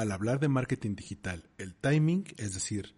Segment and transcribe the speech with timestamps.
[0.00, 2.94] al hablar de marketing digital, el timing, es decir,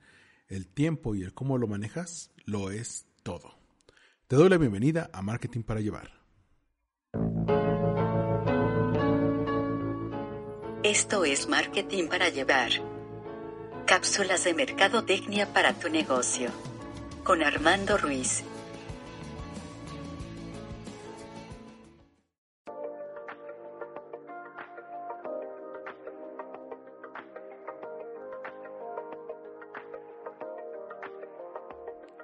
[0.49, 3.59] el tiempo y el cómo lo manejas, lo es todo.
[4.29, 6.11] Te doy la bienvenida a Marketing para Llevar.
[10.85, 12.71] Esto es Marketing para Llevar.
[13.87, 16.51] Cápsulas de mercadotecnia para tu negocio.
[17.25, 18.45] Con Armando Ruiz.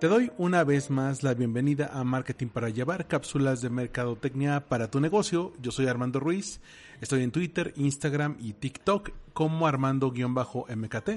[0.09, 4.91] Te doy una vez más la bienvenida a Marketing para Llevar, cápsulas de mercadotecnia para
[4.91, 5.53] tu negocio.
[5.61, 6.63] Yo soy Armando Ruiz,
[7.03, 11.11] estoy en Twitter, Instagram y TikTok como Armando-MKT.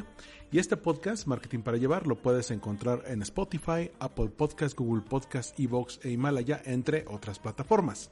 [0.51, 5.57] Y este podcast, Marketing para Llevar, lo puedes encontrar en Spotify, Apple Podcast, Google Podcast,
[5.57, 8.11] Evox e Himalaya, entre otras plataformas.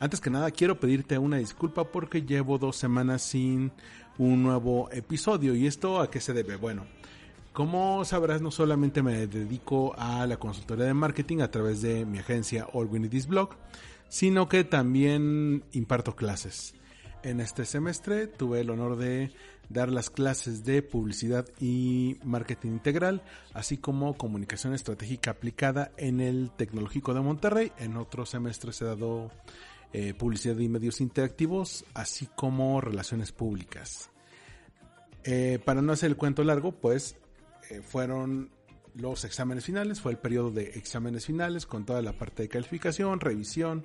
[0.00, 3.70] Antes que nada, quiero pedirte una disculpa porque llevo dos semanas sin
[4.18, 5.54] un nuevo episodio.
[5.54, 6.56] ¿Y esto a qué se debe?
[6.56, 6.84] Bueno,
[7.56, 12.18] como sabrás, no solamente me dedico a la consultoría de marketing a través de mi
[12.18, 13.56] agencia All We Blog,
[14.10, 16.74] sino que también imparto clases.
[17.22, 19.32] En este semestre tuve el honor de
[19.70, 23.22] dar las clases de publicidad y marketing integral,
[23.54, 27.72] así como comunicación estratégica aplicada en el Tecnológico de Monterrey.
[27.78, 29.30] En otros semestres he dado
[29.94, 34.10] eh, publicidad y medios interactivos, así como relaciones públicas.
[35.24, 37.16] Eh, para no hacer el cuento largo, pues
[37.70, 38.50] eh, fueron
[38.94, 43.20] los exámenes finales, fue el periodo de exámenes finales con toda la parte de calificación,
[43.20, 43.84] revisión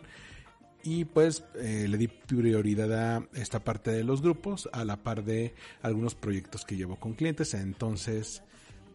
[0.84, 5.24] y pues eh, le di prioridad a esta parte de los grupos a la par
[5.24, 8.44] de algunos proyectos que llevo con clientes, entonces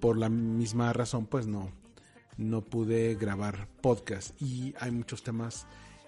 [0.01, 1.71] por la misma razón pues no,
[2.37, 4.41] no pude grabar podcast.
[4.41, 5.67] Y hay muchos temas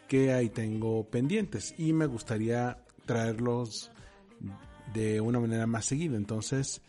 [0.08, 3.90] que ahí tengo pendientes y me gustaría traerlos
[4.94, 6.80] de una manera más seguida, entonces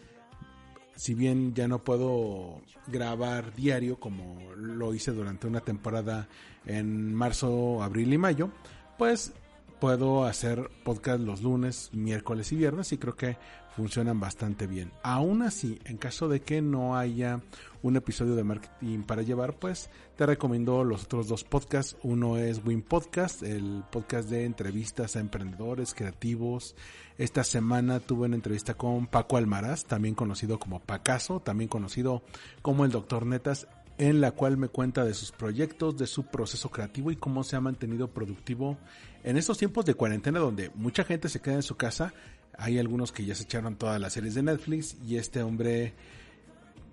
[0.99, 6.27] si bien ya no puedo grabar diario como lo hice durante una temporada
[6.65, 8.49] en marzo, abril y mayo,
[8.97, 9.31] pues
[9.79, 13.37] puedo hacer podcast los lunes, miércoles y viernes y creo que
[13.75, 14.91] funcionan bastante bien.
[15.03, 17.41] Aún así, en caso de que no haya
[17.81, 21.95] un episodio de marketing para llevar, pues te recomiendo los otros dos podcasts.
[22.03, 26.75] Uno es Win Podcast, el podcast de entrevistas a emprendedores, creativos.
[27.17, 32.21] Esta semana tuve una entrevista con Paco Almaraz, también conocido como Pacaso, también conocido
[32.61, 33.67] como el Doctor Netas,
[33.99, 37.57] en la cual me cuenta de sus proyectos, de su proceso creativo y cómo se
[37.57, 38.77] ha mantenido productivo
[39.23, 42.13] en estos tiempos de cuarentena donde mucha gente se queda en su casa.
[42.57, 45.93] Hay algunos que ya se echaron todas las series de Netflix y este hombre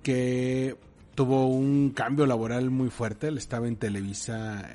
[0.03, 0.77] que
[1.15, 4.69] tuvo un cambio laboral muy fuerte, él estaba en Televisa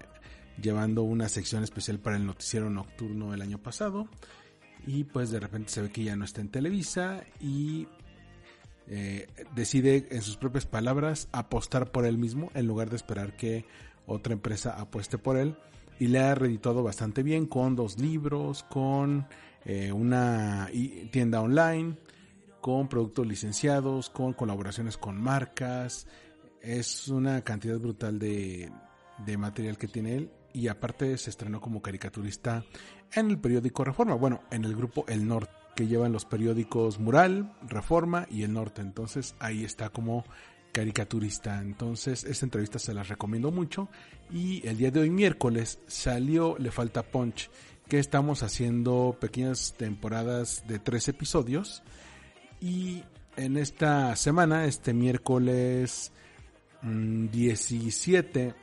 [0.62, 4.08] llevando una sección especial para el noticiero nocturno el año pasado
[4.88, 7.88] y pues de repente se ve que ya no está en Televisa y
[8.88, 13.66] eh, decide en sus propias palabras apostar por él mismo en lugar de esperar que
[14.06, 15.56] otra empresa apueste por él.
[16.00, 19.28] Y le ha reeditado bastante bien con dos libros, con
[19.66, 20.70] eh, una
[21.12, 21.96] tienda online,
[22.60, 26.08] con productos licenciados, con colaboraciones con marcas.
[26.60, 28.72] Es una cantidad brutal de,
[29.26, 30.32] de material que tiene él.
[30.54, 32.66] Y aparte se estrenó como caricaturista
[33.14, 37.54] en el periódico Reforma, bueno, en el grupo El Norte que llevan los periódicos Mural,
[37.68, 38.82] Reforma y El Norte.
[38.82, 40.26] Entonces ahí está como
[40.72, 41.60] caricaturista.
[41.62, 43.90] Entonces esta entrevista se las recomiendo mucho.
[44.32, 47.50] Y el día de hoy miércoles salió Le Falta Punch,
[47.88, 51.84] que estamos haciendo pequeñas temporadas de tres episodios.
[52.62, 53.04] Y
[53.38, 56.12] en esta semana, este miércoles
[56.84, 58.54] 17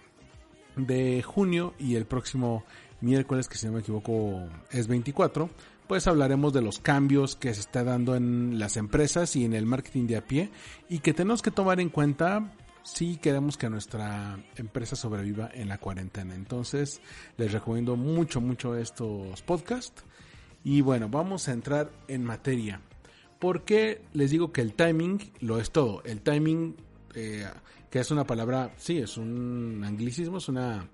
[0.76, 2.64] mm, de junio y el próximo
[3.00, 5.48] miércoles, que si no me equivoco es 24,
[5.88, 9.64] pues hablaremos de los cambios que se está dando en las empresas y en el
[9.64, 10.50] marketing de a pie
[10.88, 12.52] y que tenemos que tomar en cuenta
[12.84, 16.34] si queremos que nuestra empresa sobreviva en la cuarentena.
[16.34, 17.00] Entonces,
[17.38, 20.04] les recomiendo mucho, mucho estos podcasts.
[20.62, 22.80] Y bueno, vamos a entrar en materia.
[23.38, 26.02] Porque les digo que el timing lo es todo.
[26.04, 26.76] El timing,
[27.14, 27.46] eh,
[27.90, 30.88] que es una palabra, sí, es un anglicismo, es una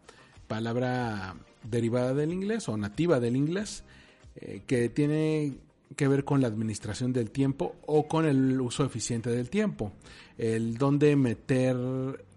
[0.46, 3.82] palabra derivada del inglés o nativa del inglés
[4.36, 5.58] eh, que tiene
[5.96, 9.92] que ver con la administración del tiempo o con el uso eficiente del tiempo.
[10.36, 11.76] El dónde meter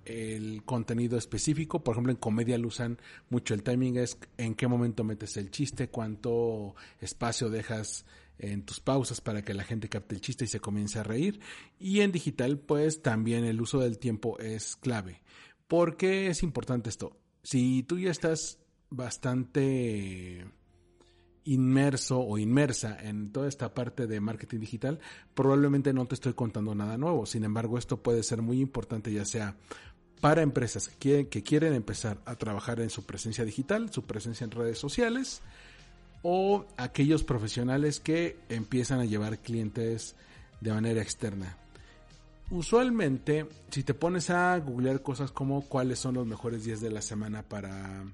[0.05, 2.97] el contenido específico, por ejemplo en comedia lo usan
[3.29, 8.05] mucho el timing es en qué momento metes el chiste, cuánto espacio dejas
[8.39, 11.39] en tus pausas para que la gente capte el chiste y se comience a reír.
[11.79, 15.21] Y en digital pues también el uso del tiempo es clave.
[15.67, 17.17] ¿Por qué es importante esto?
[17.43, 18.59] Si tú ya estás
[18.89, 20.45] bastante
[21.47, 24.99] inmerso o inmersa en toda esta parte de marketing digital,
[25.33, 27.25] probablemente no te estoy contando nada nuevo.
[27.25, 29.55] Sin embargo, esto puede ser muy importante ya sea
[30.21, 34.51] para empresas que, que quieren empezar a trabajar en su presencia digital, su presencia en
[34.51, 35.41] redes sociales,
[36.21, 40.15] o aquellos profesionales que empiezan a llevar clientes
[40.59, 41.57] de manera externa.
[42.49, 47.01] Usualmente, si te pones a googlear cosas como cuáles son los mejores días de la
[47.01, 48.05] semana para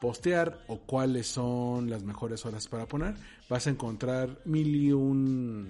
[0.00, 3.14] postear o cuáles son las mejores horas para poner,
[3.48, 5.68] vas a encontrar mil y un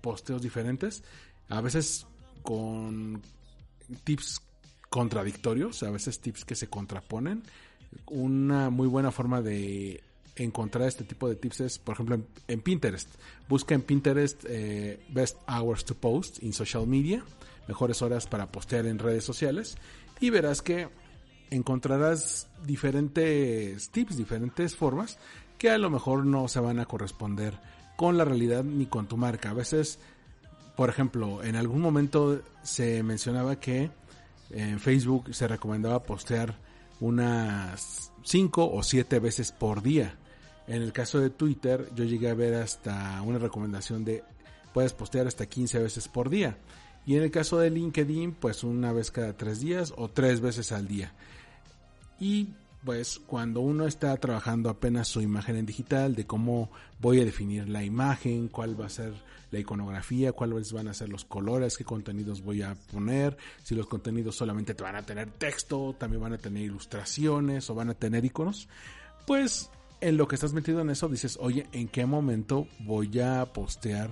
[0.00, 1.02] posteos diferentes,
[1.48, 2.06] a veces
[2.42, 3.22] con
[4.04, 4.40] tips
[4.88, 7.42] contradictorios, a veces tips que se contraponen.
[8.06, 10.02] Una muy buena forma de
[10.36, 13.08] encontrar este tipo de tips es, por ejemplo, en, Pinterest.
[13.48, 17.22] Busca en Pinterest eh, Best Hours to Post in Social Media,
[17.68, 19.76] mejores horas para postear en redes sociales,
[20.20, 20.88] y verás que
[21.50, 25.18] encontrarás diferentes tips, diferentes formas
[25.58, 27.58] que a lo mejor no se van a corresponder
[27.96, 29.50] con la realidad ni con tu marca.
[29.50, 29.98] A veces,
[30.76, 33.90] por ejemplo, en algún momento se mencionaba que
[34.50, 36.56] en Facebook se recomendaba postear
[37.00, 40.16] unas 5 o 7 veces por día.
[40.66, 44.24] En el caso de Twitter, yo llegué a ver hasta una recomendación de
[44.74, 46.58] puedes postear hasta 15 veces por día.
[47.06, 50.72] Y en el caso de LinkedIn, pues una vez cada tres días o tres veces
[50.72, 51.12] al día.
[52.18, 52.48] Y
[52.84, 56.70] pues cuando uno está trabajando apenas su imagen en digital, de cómo
[57.00, 59.12] voy a definir la imagen, cuál va a ser
[59.50, 63.86] la iconografía, cuáles van a ser los colores, qué contenidos voy a poner, si los
[63.86, 67.94] contenidos solamente te van a tener texto, también van a tener ilustraciones o van a
[67.94, 68.68] tener iconos,
[69.26, 69.70] pues
[70.00, 74.10] en lo que estás metido en eso dices, oye, ¿en qué momento voy a postear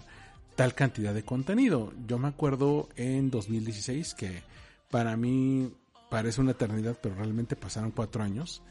[0.57, 1.93] tal cantidad de contenido?
[2.07, 4.43] Yo me acuerdo en 2016 que
[4.91, 5.73] para mí
[6.15, 8.63] parece una eternidad, pero realmente pasaron cuatro años.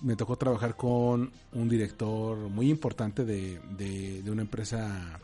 [0.00, 5.20] Me tocó trabajar con un director muy importante de, de, una empresa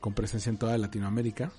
[0.00, 1.50] con presencia en toda Latinoamérica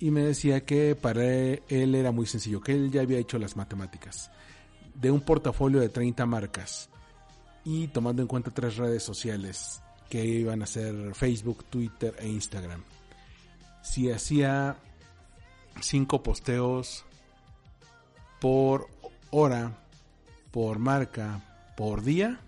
[0.00, 3.56] y me decía que para él era muy sencillo, que él ya había hecho las
[3.56, 4.30] matemáticas
[4.94, 6.88] de un portafolio de 30 marcas
[7.66, 12.82] y tomando en cuenta tres redes sociales que iban a ser Facebook, Twitter e Instagram.
[13.82, 14.78] Si hacía
[15.82, 17.04] cinco posteos
[18.40, 18.88] por
[19.30, 19.78] hora,
[20.50, 22.40] por marca, por día,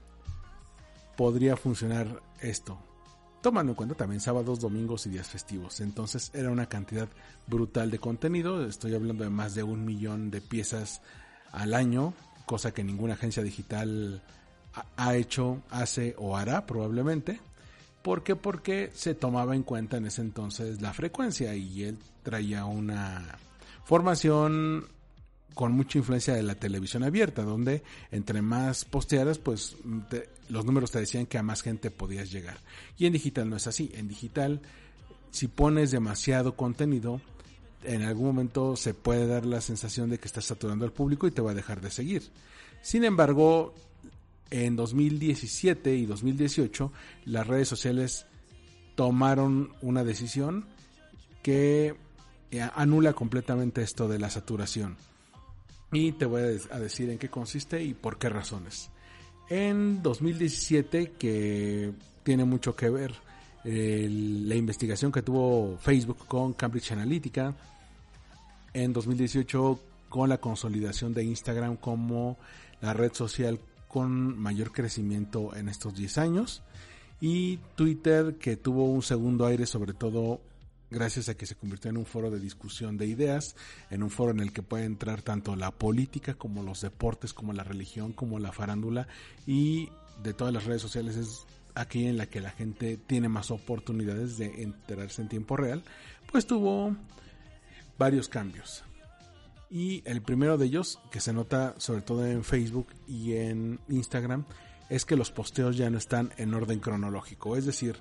[1.17, 2.79] podría funcionar esto.
[3.43, 5.81] Tomando en cuenta también sábados, domingos y días festivos.
[5.81, 7.09] Entonces era una cantidad
[7.47, 8.67] brutal de contenido.
[8.67, 11.01] Estoy hablando de más de un millón de piezas
[11.53, 12.13] al año,
[12.47, 14.23] cosa que ninguna agencia digital
[14.97, 17.41] ha hecho, hace o hará probablemente.
[18.03, 18.37] ¿Por qué?
[18.37, 23.39] Porque se tomaba en cuenta en ese entonces la frecuencia y él traía una
[23.85, 24.87] formación
[25.55, 29.77] con mucha influencia de la televisión abierta, donde entre más postearas, pues
[30.49, 32.59] los números te decían que a más gente podías llegar.
[32.97, 33.91] Y en digital no es así.
[33.95, 34.61] En digital,
[35.31, 37.21] si pones demasiado contenido,
[37.85, 41.31] en algún momento se puede dar la sensación de que estás saturando al público y
[41.31, 42.31] te va a dejar de seguir.
[42.83, 43.75] Sin embargo,
[44.51, 46.93] en 2017 y 2018
[47.27, 48.27] las redes sociales
[48.95, 50.67] tomaron una decisión
[51.43, 51.95] que
[52.51, 54.97] eh, anula completamente esto de la saturación.
[55.93, 58.91] Y te voy a decir en qué consiste y por qué razones.
[59.49, 61.93] En 2017, que
[62.23, 63.15] tiene mucho que ver
[63.65, 67.55] la investigación que tuvo Facebook con Cambridge Analytica,
[68.73, 72.37] en 2018 con la consolidación de Instagram como
[72.81, 76.63] la red social con mayor crecimiento en estos 10 años
[77.21, 80.41] y Twitter que tuvo un segundo aire sobre todo
[80.91, 83.57] gracias a que se convirtió en un foro de discusión de ideas,
[83.91, 87.53] en un foro en el que puede entrar tanto la política como los deportes, como
[87.53, 89.09] la religión, como la farándula
[89.47, 89.89] y
[90.23, 94.37] de todas las redes sociales es aquí en la que la gente tiene más oportunidades
[94.39, 95.83] de enterarse en tiempo real,
[96.31, 96.97] pues tuvo
[97.99, 98.85] varios cambios.
[99.71, 104.45] Y el primero de ellos, que se nota sobre todo en Facebook y en Instagram,
[104.89, 107.57] es que los posteos ya no están en orden cronológico.
[107.57, 107.97] Es decir,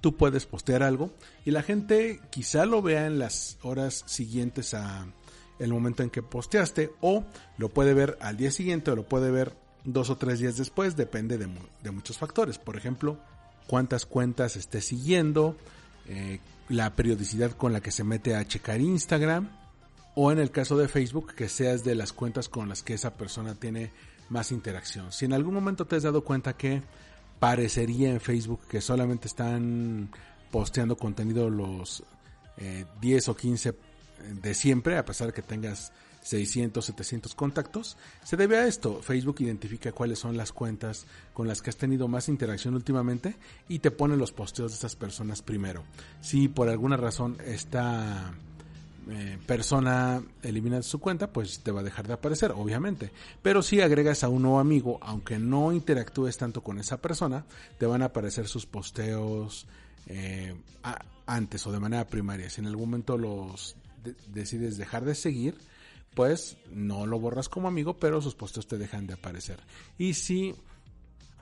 [0.00, 1.12] tú puedes postear algo
[1.44, 5.06] y la gente quizá lo vea en las horas siguientes a
[5.58, 7.24] el momento en que posteaste o
[7.58, 9.54] lo puede ver al día siguiente o lo puede ver
[9.84, 12.58] dos o tres días después, depende de, muchos factores.
[12.58, 13.18] Por ejemplo,
[13.66, 15.56] cuántas cuentas esté siguiendo,
[16.06, 19.50] eh, la periodicidad con la que se mete a checar Instagram
[20.14, 23.14] o en el caso de Facebook que seas de las cuentas con las que esa
[23.14, 23.90] persona tiene
[24.28, 25.12] más interacción.
[25.12, 26.82] Si en algún momento te has dado cuenta que
[27.40, 30.10] parecería en Facebook que solamente están
[30.52, 32.04] posteando contenido los
[33.00, 33.74] 10 eh, o 15
[34.42, 35.92] de siempre, a pesar de que tengas
[36.22, 39.00] 600, 700 contactos, se debe a esto.
[39.02, 43.36] Facebook identifica cuáles son las cuentas con las que has tenido más interacción últimamente
[43.68, 45.84] y te pone los posteos de esas personas primero.
[46.20, 48.34] Si por alguna razón esta
[49.08, 53.10] eh, persona elimina su cuenta, pues te va a dejar de aparecer, obviamente.
[53.42, 57.44] Pero si agregas a un nuevo amigo, aunque no interactúes tanto con esa persona,
[57.78, 59.66] te van a aparecer sus posteos
[60.06, 60.54] eh,
[61.26, 62.50] antes o de manera primaria.
[62.50, 63.76] Si en algún momento los
[64.28, 65.56] decides dejar de seguir,
[66.14, 69.60] pues no lo borras como amigo, pero sus posteos te dejan de aparecer.
[69.98, 70.54] Y si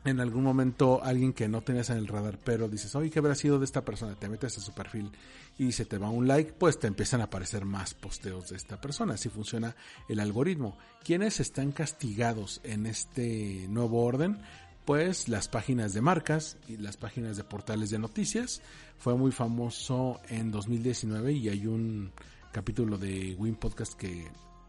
[0.05, 3.35] en algún momento alguien que no tenías en el radar, pero dices, oye, ¿qué habrá
[3.35, 4.15] sido de esta persona?
[4.15, 5.11] Te metes a su perfil
[5.59, 8.81] y se te va un like, pues te empiezan a aparecer más posteos de esta
[8.81, 9.15] persona.
[9.15, 9.75] Así funciona
[10.09, 10.79] el algoritmo.
[11.05, 14.39] ¿Quiénes están castigados en este nuevo orden?
[14.85, 18.63] Pues las páginas de marcas y las páginas de portales de noticias.
[18.99, 22.13] Fue muy famoso en 2019 y hay un
[22.53, 24.27] capítulo de Win Podcast que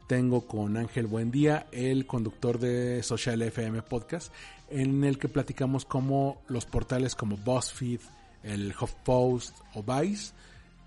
[0.09, 4.33] tengo con Ángel Buendía, el conductor de Social FM Podcast,
[4.71, 7.99] en el que platicamos cómo los portales como BuzzFeed,
[8.41, 10.33] el HuffPost o Vice,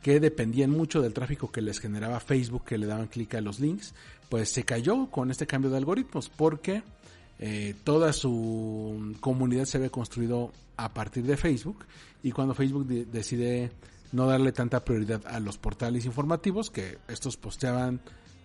[0.02, 3.61] que dependían mucho del tráfico que les generaba Facebook, que le daban clic a los
[3.61, 3.95] links,
[4.29, 6.83] pues se cayó con este cambio de algoritmos, porque
[7.38, 11.85] eh, toda su comunidad se había construido a partir de Facebook,
[12.25, 13.71] y cuando Facebook decide
[14.11, 18.00] no darle tanta prioridad a los portales informativos, que estos posteaban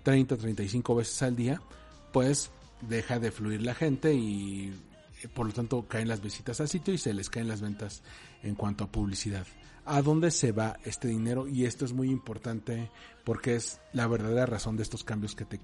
[0.08, 1.62] 30, 35 veces al día,
[2.14, 2.50] pues
[2.80, 4.74] deja de fluir la gente y
[5.22, 8.04] eh, por lo tanto caen las visitas al sitio y se les caen las ventas
[8.42, 9.46] en cuanto a publicidad.
[9.84, 11.46] ¿A dónde se va este dinero?
[11.46, 12.90] Y esto es muy importante
[13.26, 15.60] porque es la verdadera razón de estos cambios que te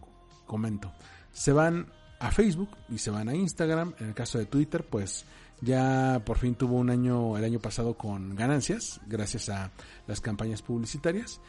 [0.46, 0.92] comento.
[1.32, 3.94] Se van a Facebook y se van a Instagram.
[4.02, 5.24] En el caso de Twitter, pues
[5.62, 9.72] ya por fin tuvo un año el año pasado con ganancias gracias a
[10.06, 11.40] las campañas publicitarias.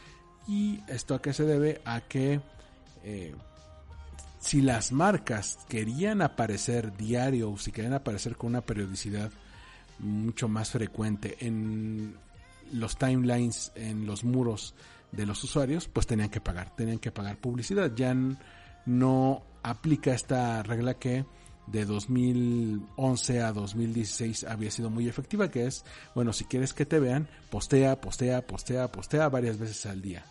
[0.47, 1.81] ¿Y esto a qué se debe?
[1.83, 2.39] A que
[3.05, 3.35] eh,
[4.39, 9.31] si las marcas querían aparecer diario o si querían aparecer con una periodicidad
[9.99, 12.17] mucho más frecuente en
[12.73, 14.73] los timelines, en los muros
[15.11, 17.91] de los usuarios, pues tenían que pagar, tenían que pagar publicidad.
[17.95, 18.15] Ya
[18.85, 21.25] no aplica esta regla que
[21.67, 26.99] de 2011 a 2016 había sido muy efectiva, que es, bueno, si quieres que te
[26.99, 30.25] vean, postea, postea, postea, postea varias veces al día.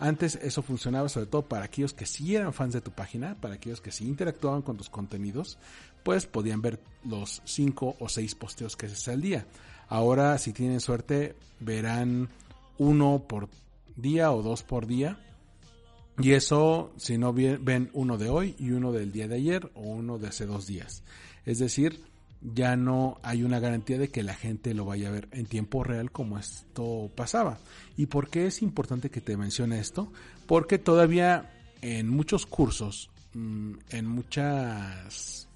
[0.00, 3.54] Antes eso funcionaba sobre todo para aquellos que sí eran fans de tu página, para
[3.54, 5.58] aquellos que sí interactuaban con tus contenidos,
[6.02, 9.46] pues podían ver los 5 o 6 posteos que haces al día.
[9.88, 12.30] Ahora, si tienen suerte, verán
[12.78, 13.50] uno por
[13.94, 15.18] día o dos por día.
[16.18, 19.82] Y eso, si no ven uno de hoy y uno del día de ayer o
[19.82, 21.02] uno de hace dos días.
[21.44, 22.02] Es decir,
[22.42, 25.84] ya no hay una garantía de que la gente lo vaya a ver en tiempo
[25.84, 27.58] real como esto pasaba.
[27.96, 30.10] ¿Y por qué es importante que te mencione esto?
[30.46, 35.46] Porque todavía en muchos cursos, mm, en muchas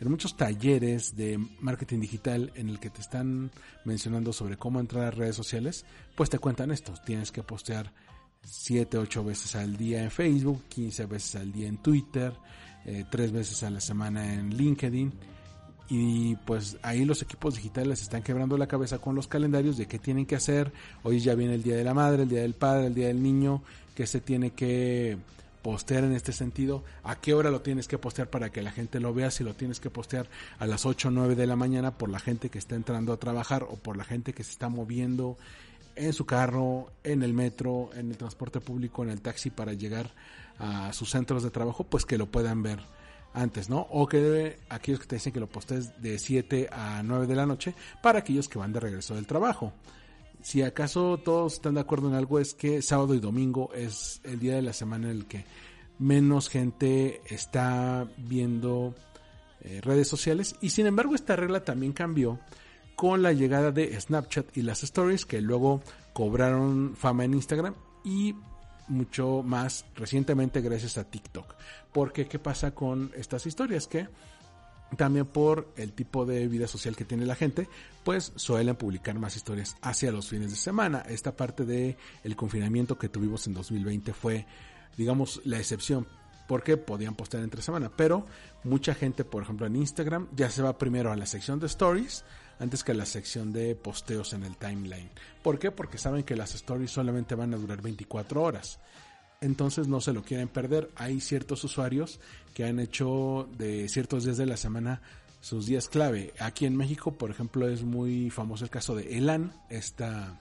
[0.00, 3.50] en muchos talleres de marketing digital en el que te están
[3.84, 7.92] mencionando sobre cómo entrar a redes sociales, pues te cuentan esto, tienes que postear
[8.42, 12.34] 7, 8 veces al día en Facebook, 15 veces al día en Twitter,
[12.84, 15.12] eh, 3 veces a la semana en LinkedIn
[15.88, 19.98] y pues ahí los equipos digitales están quebrando la cabeza con los calendarios de qué
[19.98, 20.72] tienen que hacer.
[21.02, 23.22] Hoy ya viene el Día de la Madre, el Día del Padre, el Día del
[23.22, 23.62] Niño,
[23.94, 25.18] que se tiene que
[25.62, 29.00] postear en este sentido, a qué hora lo tienes que postear para que la gente
[29.00, 31.92] lo vea, si lo tienes que postear a las 8 o 9 de la mañana
[31.96, 34.68] por la gente que está entrando a trabajar o por la gente que se está
[34.68, 35.38] moviendo
[35.96, 40.10] en su carro, en el metro, en el transporte público, en el taxi para llegar
[40.58, 42.80] a sus centros de trabajo, pues que lo puedan ver
[43.34, 43.80] antes, ¿no?
[43.90, 47.44] O que aquellos que te dicen que lo postes de 7 a 9 de la
[47.44, 49.72] noche para aquellos que van de regreso del trabajo.
[50.40, 54.38] Si acaso todos están de acuerdo en algo es que sábado y domingo es el
[54.38, 55.44] día de la semana en el que
[55.98, 58.94] menos gente está viendo
[59.62, 62.38] eh, redes sociales y sin embargo esta regla también cambió
[62.94, 67.74] con la llegada de Snapchat y las stories que luego cobraron fama en Instagram
[68.04, 68.34] y
[68.88, 71.54] mucho más recientemente gracias a TikTok.
[71.92, 73.86] Porque ¿qué pasa con estas historias?
[73.86, 74.08] Que
[74.96, 77.68] también por el tipo de vida social que tiene la gente,
[78.04, 81.04] pues suelen publicar más historias hacia los fines de semana.
[81.08, 84.46] Esta parte de el confinamiento que tuvimos en 2020 fue,
[84.96, 86.06] digamos, la excepción
[86.46, 88.26] porque podían postear entre semana, pero
[88.64, 92.24] mucha gente, por ejemplo, en Instagram ya se va primero a la sección de stories
[92.58, 95.10] antes que la sección de posteos en el timeline.
[95.42, 95.70] ¿Por qué?
[95.70, 98.78] Porque saben que las stories solamente van a durar 24 horas.
[99.40, 100.90] Entonces no se lo quieren perder.
[100.96, 102.20] Hay ciertos usuarios
[102.54, 105.02] que han hecho de ciertos días de la semana
[105.40, 106.32] sus días clave.
[106.38, 110.40] Aquí en México, por ejemplo, es muy famoso el caso de Elan, esta,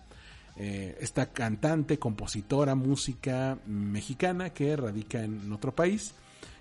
[0.55, 6.13] eh, esta cantante, compositora, música mexicana que radica en otro país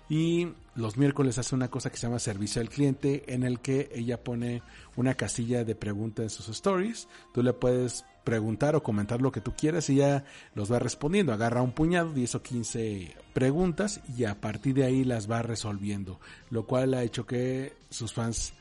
[0.09, 3.89] Y los miércoles hace una cosa que se llama servicio al cliente, en el que
[3.95, 4.61] ella pone
[4.95, 7.07] una casilla de preguntas en sus stories.
[7.33, 11.33] Tú le puedes preguntar o comentar lo que tú quieras y ya los va respondiendo.
[11.33, 16.19] Agarra un puñado, 10 o 15 preguntas y a partir de ahí las va resolviendo.
[16.49, 18.53] Lo cual ha hecho que sus fans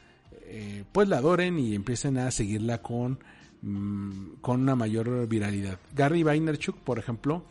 [0.44, 3.18] eh, pues la adoren y empiecen a seguirla con,
[3.62, 5.78] mm, con una mayor viralidad.
[5.94, 7.44] Gary Vaynerchuk, por ejemplo,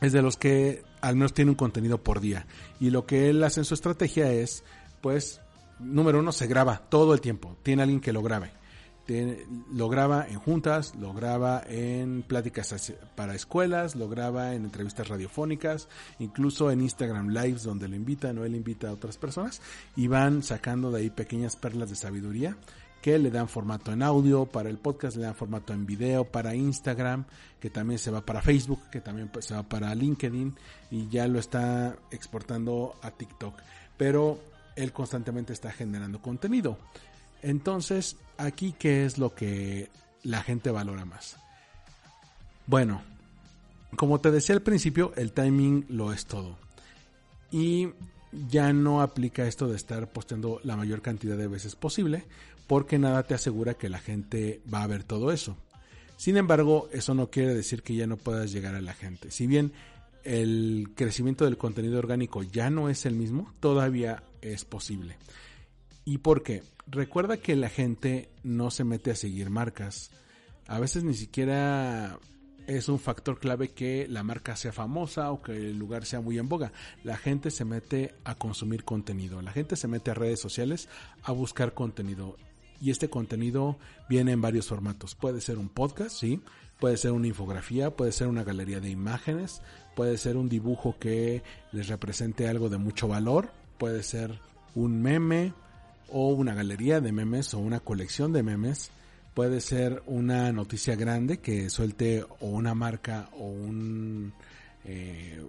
[0.00, 2.46] es de los que al menos tiene un contenido por día.
[2.80, 4.64] Y lo que él hace en su estrategia es,
[5.02, 5.40] pues,
[5.78, 7.56] número uno, se graba todo el tiempo.
[7.62, 8.52] Tiene alguien que lo grabe.
[9.70, 15.88] lo graba en juntas, lo graba en pláticas para escuelas, lo graba en entrevistas radiofónicas,
[16.18, 19.60] incluso en Instagram Lives donde lo invitan o él invita a otras personas
[19.94, 22.56] y van sacando de ahí pequeñas perlas de sabiduría
[23.04, 26.54] que le dan formato en audio, para el podcast le dan formato en video, para
[26.54, 27.26] Instagram,
[27.60, 30.56] que también se va para Facebook, que también pues, se va para LinkedIn
[30.90, 33.60] y ya lo está exportando a TikTok.
[33.98, 34.40] Pero
[34.74, 36.78] él constantemente está generando contenido.
[37.42, 39.90] Entonces, aquí qué es lo que
[40.22, 41.36] la gente valora más.
[42.66, 43.02] Bueno,
[43.96, 46.56] como te decía al principio, el timing lo es todo.
[47.50, 47.90] Y
[48.48, 52.24] ya no aplica esto de estar posteando la mayor cantidad de veces posible,
[52.66, 55.56] porque nada te asegura que la gente va a ver todo eso.
[56.16, 59.30] Sin embargo, eso no quiere decir que ya no puedas llegar a la gente.
[59.30, 59.72] Si bien
[60.22, 65.16] el crecimiento del contenido orgánico ya no es el mismo, todavía es posible.
[66.04, 66.62] ¿Y por qué?
[66.86, 70.10] Recuerda que la gente no se mete a seguir marcas.
[70.66, 72.18] A veces ni siquiera
[72.66, 76.38] es un factor clave que la marca sea famosa o que el lugar sea muy
[76.38, 76.72] en boga.
[77.02, 79.42] La gente se mete a consumir contenido.
[79.42, 80.88] La gente se mete a redes sociales
[81.22, 82.36] a buscar contenido
[82.80, 83.76] y este contenido
[84.08, 85.14] viene en varios formatos.
[85.14, 86.40] Puede ser un podcast, sí,
[86.78, 89.62] puede ser una infografía, puede ser una galería de imágenes,
[89.94, 94.38] puede ser un dibujo que les represente algo de mucho valor, puede ser
[94.74, 95.52] un meme
[96.10, 98.90] o una galería de memes o una colección de memes,
[99.34, 104.32] puede ser una noticia grande que suelte o una marca o un
[104.84, 105.42] eh,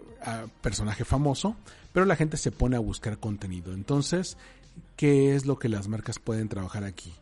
[0.62, 1.55] personaje famoso,
[1.94, 3.74] pero la gente se pone a buscar contenido.
[3.74, 4.38] Entonces,
[4.96, 7.14] ¿qué es lo que las marcas pueden trabajar aquí?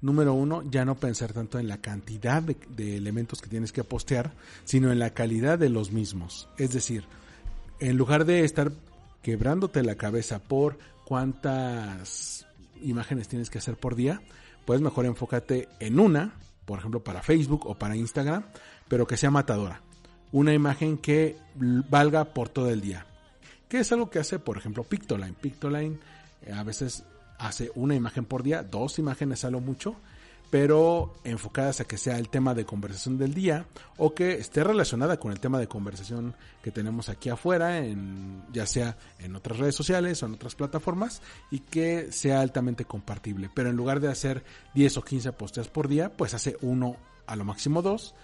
[0.00, 4.32] número uno, ya no pensar tanto en la cantidad de, elementos que tienes que postear,
[4.64, 6.48] sino en la calidad de los mismos.
[6.56, 7.04] Es decir,
[7.80, 8.72] en lugar de estar
[9.22, 12.46] quebrándote la cabeza por cuántas
[12.82, 14.22] imágenes tienes que hacer por día,
[14.64, 18.44] pues mejor enfócate en una, por ejemplo para Facebook o para Instagram,
[18.88, 19.82] pero que sea matadora.
[20.30, 23.06] Una imagen que valga por todo el día.
[23.68, 25.32] Que es algo que hace, por ejemplo, Pictoline.
[25.32, 25.98] Pictoline
[26.52, 27.04] a veces
[27.38, 29.96] hace una imagen por día, dos imágenes a lo mucho,
[30.50, 33.66] pero enfocadas a que sea el tema de conversación del día
[33.98, 38.66] o que esté relacionada con el tema de conversación que tenemos aquí afuera, en, ya
[38.66, 41.20] sea en otras redes sociales o en otras plataformas,
[41.50, 43.50] y que sea altamente compartible.
[43.54, 44.42] Pero en lugar de hacer
[44.74, 46.96] 10 o 15 posteos por día, pues hace uno
[47.26, 48.14] a lo máximo dos.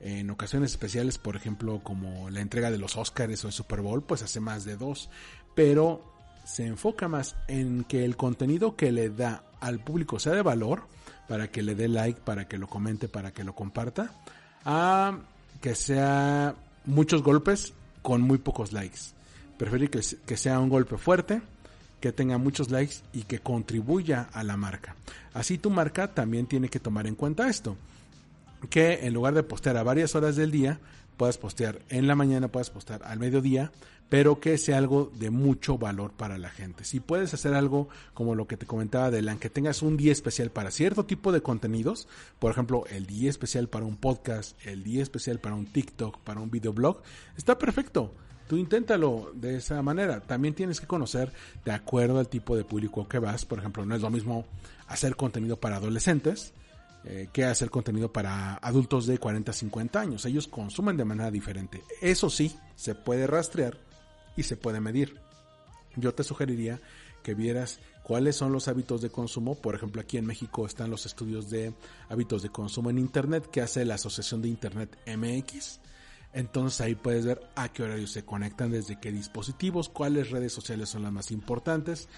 [0.00, 4.02] En ocasiones especiales, por ejemplo, como la entrega de los Oscars o el Super Bowl,
[4.02, 5.08] pues hace más de dos.
[5.54, 6.13] Pero
[6.44, 10.82] se enfoca más en que el contenido que le da al público sea de valor,
[11.28, 14.10] para que le dé like, para que lo comente, para que lo comparta,
[14.64, 15.18] a
[15.60, 16.54] que sea
[16.84, 19.00] muchos golpes con muy pocos likes.
[19.56, 21.40] Prefiere que, que sea un golpe fuerte,
[22.00, 24.94] que tenga muchos likes y que contribuya a la marca.
[25.32, 27.76] Así tu marca también tiene que tomar en cuenta esto.
[28.68, 30.80] Que en lugar de postear a varias horas del día,
[31.16, 33.72] puedas postear en la mañana, puedas postear al mediodía,
[34.08, 36.84] pero que sea algo de mucho valor para la gente.
[36.84, 40.12] Si puedes hacer algo como lo que te comentaba de LAN, que tengas un día
[40.12, 42.06] especial para cierto tipo de contenidos,
[42.38, 46.40] por ejemplo, el día especial para un podcast, el día especial para un TikTok, para
[46.40, 47.02] un videoblog,
[47.36, 48.14] está perfecto.
[48.46, 50.20] Tú inténtalo de esa manera.
[50.20, 51.32] También tienes que conocer
[51.64, 53.46] de acuerdo al tipo de público que vas.
[53.46, 54.44] Por ejemplo, no es lo mismo
[54.86, 56.52] hacer contenido para adolescentes
[57.06, 60.24] eh, que hacer contenido para adultos de 40 a 50 años.
[60.24, 61.82] Ellos consumen de manera diferente.
[62.00, 63.78] Eso sí, se puede rastrear
[64.36, 65.20] y se puede medir.
[65.96, 66.80] Yo te sugeriría
[67.22, 69.54] que vieras cuáles son los hábitos de consumo.
[69.54, 71.74] Por ejemplo, aquí en México están los estudios de
[72.08, 75.80] hábitos de consumo en Internet que hace la Asociación de Internet MX.
[76.32, 80.88] Entonces ahí puedes ver a qué horario se conectan, desde qué dispositivos, cuáles redes sociales
[80.88, 82.08] son las más importantes,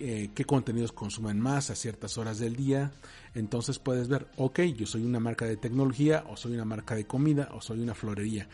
[0.00, 2.90] eh, qué contenidos consumen más a ciertas horas del día.
[3.34, 7.06] Entonces puedes ver, ok, yo soy una marca de tecnología, o soy una marca de
[7.06, 8.48] comida, o soy una florería.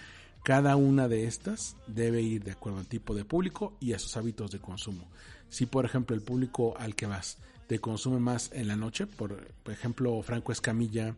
[0.44, 4.16] Cada una de estas debe ir de acuerdo al tipo de público y a sus
[4.16, 5.06] hábitos de consumo.
[5.48, 9.48] Si por ejemplo el público al que vas te consume más en la noche, por,
[9.66, 11.16] ejemplo Franco Escamilla,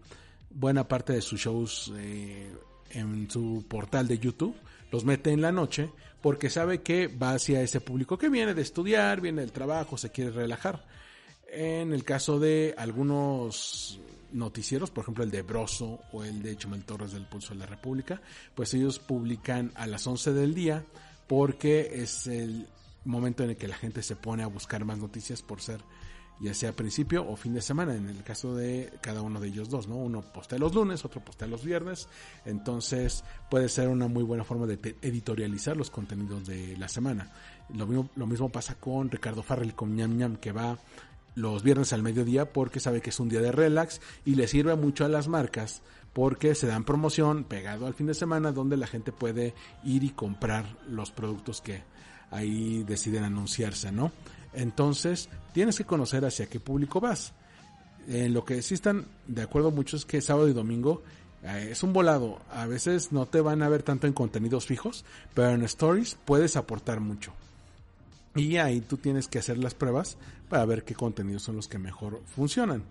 [0.51, 2.51] buena parte de sus shows eh,
[2.91, 4.55] en su portal de YouTube
[4.91, 8.63] los mete en la noche porque sabe que va hacia ese público que viene de
[8.63, 10.85] estudiar, viene del trabajo, se quiere relajar.
[11.51, 14.01] En el caso de algunos
[14.33, 17.67] noticieros, por ejemplo el de Broso o el de Chumel Torres del Pulso de la
[17.67, 18.21] República,
[18.55, 20.85] pues ellos publican a las 11 del día
[21.27, 22.67] porque es el
[23.05, 25.81] momento en el que la gente se pone a buscar más noticias por ser
[26.41, 29.69] ya sea principio o fin de semana, en el caso de cada uno de ellos
[29.69, 29.97] dos, ¿no?
[29.97, 32.09] Uno postea los lunes, otro postea los viernes,
[32.45, 37.33] entonces puede ser una muy buena forma de editorializar los contenidos de la semana.
[37.75, 40.79] Lo mismo, lo mismo pasa con Ricardo Farrell, con ñam ñam, que va
[41.35, 44.75] los viernes al mediodía porque sabe que es un día de relax y le sirve
[44.75, 48.89] mucho a las marcas porque se dan promoción pegado al fin de semana donde la
[48.89, 51.85] gente puede ir y comprar los productos que
[52.31, 54.11] ahí deciden anunciarse, ¿no?
[54.53, 57.33] Entonces, tienes que conocer hacia qué público vas.
[58.09, 61.03] En lo que sí están de acuerdo muchos es que sábado y domingo
[61.43, 62.41] eh, es un volado.
[62.51, 66.57] A veces no te van a ver tanto en contenidos fijos, pero en stories puedes
[66.57, 67.33] aportar mucho.
[68.35, 70.17] Y ahí tú tienes que hacer las pruebas
[70.49, 72.85] para ver qué contenidos son los que mejor funcionan.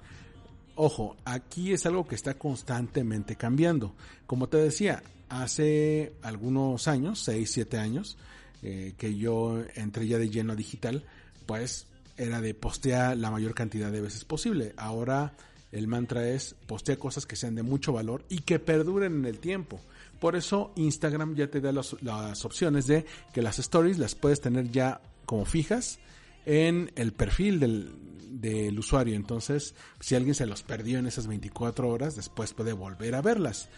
[0.76, 3.96] Ojo, aquí es algo que está constantemente cambiando.
[4.28, 8.18] Como te decía, hace algunos años, 6, 7 años,
[8.62, 11.04] eh, que yo entré ya de lleno a digital,
[11.48, 14.74] pues era de postear la mayor cantidad de veces posible.
[14.78, 15.34] Ahora
[15.72, 19.40] el mantra es postea cosas que sean de mucho valor y que perduren en el
[19.40, 19.80] tiempo.
[20.20, 24.72] Por eso Instagram ya te da las opciones de que las stories las puedes tener
[24.72, 26.00] ya como fijas
[26.46, 27.92] en el perfil del,
[28.30, 29.16] del usuario.
[29.16, 33.70] Entonces, si alguien se los perdió en esas 24 horas, después puede volver a verlas.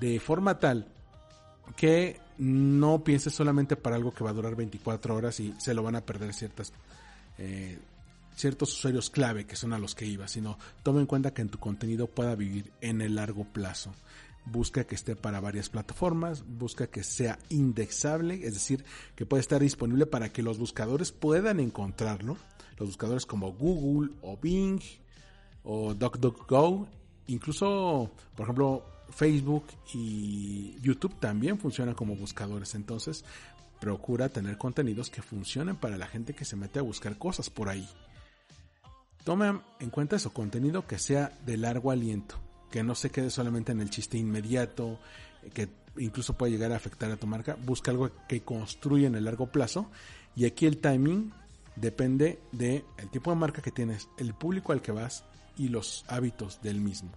[0.00, 0.88] De forma tal
[1.74, 5.82] que no pienses solamente para algo que va a durar 24 horas y se lo
[5.82, 6.30] van a perder
[7.38, 7.78] eh,
[8.34, 11.48] ciertos usuarios clave que son a los que iba, sino toma en cuenta que en
[11.48, 13.94] tu contenido pueda vivir en el largo plazo.
[14.44, 18.84] Busca que esté para varias plataformas, busca que sea indexable, es decir,
[19.16, 22.36] que pueda estar disponible para que los buscadores puedan encontrarlo.
[22.78, 24.80] Los buscadores como Google o Bing
[25.64, 26.86] o DuckDuckGo,
[27.26, 29.64] incluso, por ejemplo, Facebook
[29.94, 32.74] y YouTube también funcionan como buscadores.
[32.74, 33.24] Entonces,
[33.80, 37.68] procura tener contenidos que funcionen para la gente que se mete a buscar cosas por
[37.68, 37.88] ahí.
[39.24, 42.36] Toma en cuenta eso, contenido que sea de largo aliento,
[42.70, 44.98] que no se quede solamente en el chiste inmediato,
[45.52, 47.56] que incluso puede llegar a afectar a tu marca.
[47.64, 49.90] Busca algo que construya en el largo plazo.
[50.36, 51.32] Y aquí el timing
[51.74, 55.24] depende del el tipo de marca que tienes, el público al que vas
[55.56, 57.10] y los hábitos del mismo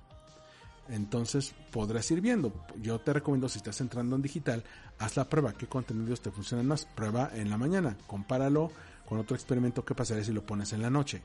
[0.89, 2.53] entonces podrás ir viendo.
[2.81, 4.63] Yo te recomiendo si estás entrando en digital,
[4.97, 6.85] haz la prueba, qué contenidos te funcionan más.
[6.85, 8.71] Prueba en la mañana, compáralo
[9.07, 11.21] con otro experimento, qué pasaría si lo pones en la noche.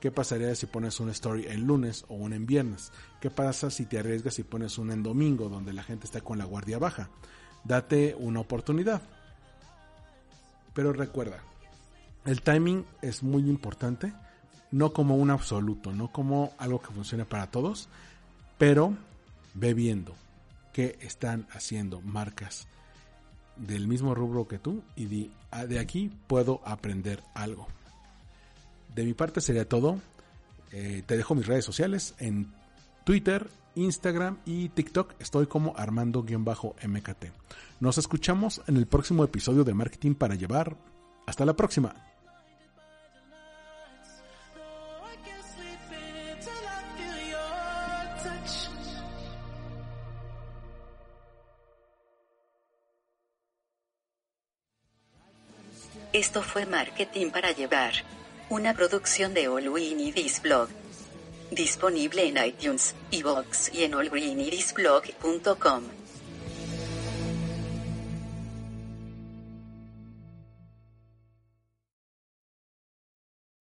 [0.00, 2.92] ¿Qué pasaría si pones un story en lunes o un en viernes?
[3.20, 6.38] ¿Qué pasa si te arriesgas y pones un en domingo donde la gente está con
[6.38, 7.10] la guardia baja?
[7.64, 9.02] Date una oportunidad.
[10.72, 11.40] Pero recuerda,
[12.24, 14.12] el timing es muy importante,
[14.70, 17.88] no como un absoluto, no como algo que funcione para todos,
[18.58, 18.96] pero
[19.58, 20.14] ve viendo
[20.72, 22.68] qué están haciendo marcas
[23.56, 27.66] del mismo rubro que tú y ah, de, aquí puedo aprender algo.
[28.94, 30.00] De mi parte sería todo.
[30.72, 32.52] Eh, te dejo mis redes sociales en
[33.04, 35.14] Twitter, Instagram y TikTok.
[35.18, 37.24] Estoy como Armando-MKT.
[37.80, 40.76] Nos escuchamos en el próximo episodio de Marketing para Llevar.
[41.26, 42.07] Hasta la próxima.
[56.42, 57.92] Fue Marketing para Llevar.
[58.48, 60.68] Una producción de All We Blog.
[61.50, 65.82] Disponible en iTunes, iVoox y en allgreenidisblog.com.